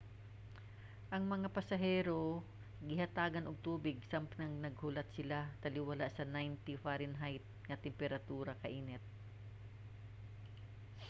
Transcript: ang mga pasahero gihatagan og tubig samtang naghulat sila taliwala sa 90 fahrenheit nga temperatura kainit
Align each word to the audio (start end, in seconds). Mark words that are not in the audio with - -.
ang 1.15 1.23
mga 1.33 1.47
pasahero 1.57 2.23
gihatagan 2.89 3.47
og 3.49 3.61
tubig 3.69 3.97
samtang 4.11 4.53
naghulat 4.63 5.07
sila 5.15 5.37
taliwala 5.63 6.07
sa 6.11 6.23
90 6.25 6.83
fahrenheit 6.83 7.43
nga 7.67 7.81
temperatura 7.85 8.53
kainit 8.63 9.03